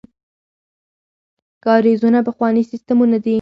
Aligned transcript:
کاریزونه 1.65 2.19
پخواني 2.27 2.63
سیستمونه 2.71 3.17
دي. 3.23 3.29